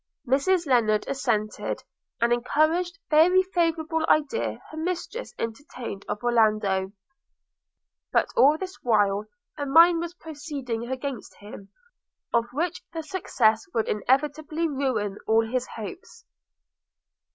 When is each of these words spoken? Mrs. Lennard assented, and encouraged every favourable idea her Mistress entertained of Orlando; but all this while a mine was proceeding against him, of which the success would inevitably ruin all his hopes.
Mrs. 0.27 0.65
Lennard 0.65 1.05
assented, 1.07 1.83
and 2.19 2.33
encouraged 2.33 2.97
every 3.11 3.43
favourable 3.43 4.03
idea 4.09 4.59
her 4.71 4.77
Mistress 4.77 5.31
entertained 5.37 6.05
of 6.09 6.23
Orlando; 6.23 6.91
but 8.11 8.27
all 8.35 8.57
this 8.57 8.77
while 8.81 9.25
a 9.59 9.67
mine 9.67 9.99
was 9.99 10.15
proceeding 10.15 10.89
against 10.89 11.35
him, 11.35 11.69
of 12.33 12.45
which 12.51 12.81
the 12.93 13.03
success 13.03 13.61
would 13.75 13.87
inevitably 13.87 14.67
ruin 14.67 15.19
all 15.27 15.47
his 15.47 15.67
hopes. 15.67 16.25